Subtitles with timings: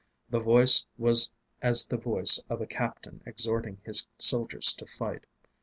[0.31, 1.29] The Voice was
[1.61, 5.27] as the Voice of a Captain exhorting his soldiers to fight.